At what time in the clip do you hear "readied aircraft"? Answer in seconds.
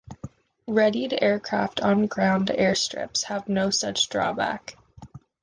0.65-1.79